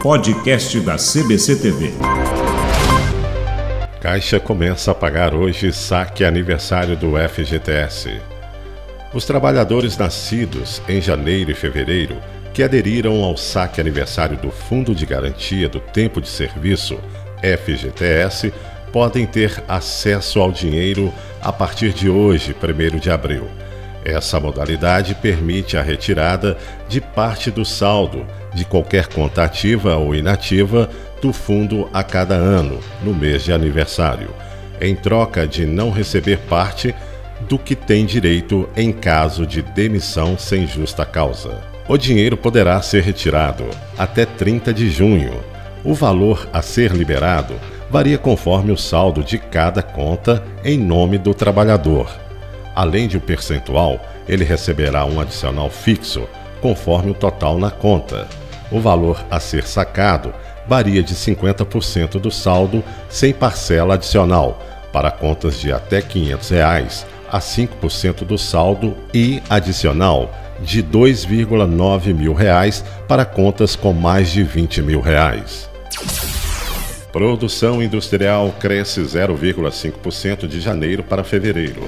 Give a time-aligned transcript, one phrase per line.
[0.00, 1.92] Podcast da CBC TV.
[4.00, 8.20] Caixa começa a pagar hoje saque aniversário do FGTS.
[9.12, 12.16] Os trabalhadores nascidos em janeiro e fevereiro
[12.54, 16.98] que aderiram ao saque aniversário do Fundo de Garantia do Tempo de Serviço,
[17.42, 18.52] FGTS,
[18.92, 23.48] podem ter acesso ao dinheiro a partir de hoje, 1 de abril.
[24.04, 26.56] Essa modalidade permite a retirada
[26.88, 30.90] de parte do saldo de qualquer conta ativa ou inativa
[31.20, 34.30] do fundo a cada ano, no mês de aniversário,
[34.80, 36.94] em troca de não receber parte
[37.48, 41.60] do que tem direito em caso de demissão sem justa causa.
[41.88, 43.64] O dinheiro poderá ser retirado
[43.96, 45.32] até 30 de junho.
[45.84, 47.54] O valor a ser liberado
[47.90, 52.08] varia conforme o saldo de cada conta em nome do trabalhador.
[52.74, 56.28] Além de um percentual, ele receberá um adicional fixo,
[56.60, 58.28] conforme o total na conta.
[58.70, 60.32] O valor a ser sacado
[60.66, 67.38] varia de 50% do saldo sem parcela adicional, para contas de até 500 reais, a
[67.38, 74.82] 5% do saldo e adicional de 2,9 mil reais para contas com mais de 20
[74.82, 75.68] mil reais.
[77.12, 81.82] Produção industrial cresce 0,5% de janeiro para fevereiro.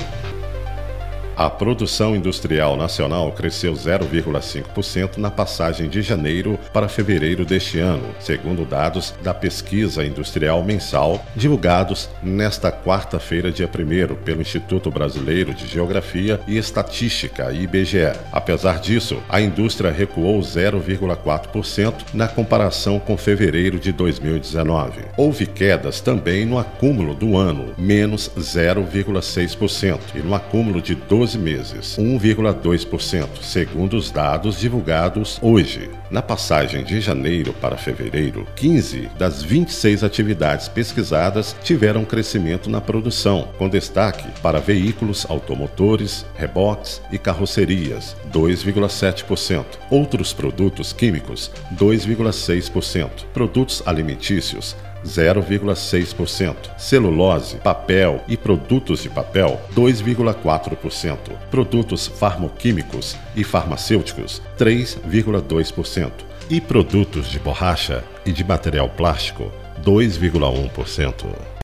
[1.37, 8.65] A produção industrial nacional cresceu 0,5% na passagem de janeiro para fevereiro deste ano, segundo
[8.65, 16.41] dados da pesquisa industrial mensal divulgados nesta quarta-feira, dia 1 pelo Instituto Brasileiro de Geografia
[16.47, 18.13] e Estatística, IBGE.
[18.31, 25.01] Apesar disso, a indústria recuou 0,4% na comparação com fevereiro de 2019.
[25.17, 31.39] Houve quedas também no acúmulo do ano, menos 0,6%, e no acúmulo de 12 12
[31.39, 35.89] meses, 1,2%, segundo os dados divulgados hoje.
[36.11, 43.49] Na passagem de janeiro para fevereiro, 15 das 26 atividades pesquisadas tiveram crescimento na produção,
[43.57, 49.65] com destaque para veículos automotores, reboques e carrocerias, 2,7%.
[49.91, 53.25] Outros produtos químicos, 2,6%.
[53.33, 56.57] Produtos alimentícios, 0,6%.
[56.79, 61.17] Celulose, papel e produtos de papel, 2,4%.
[61.51, 66.11] Produtos farmoquímicos e farmacêuticos, 3,2%.
[66.51, 69.51] E produtos de borracha e de material plástico,
[69.83, 71.55] 2,1%.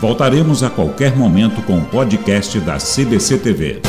[0.00, 3.80] Voltaremos a qualquer momento com o podcast da CBC TV.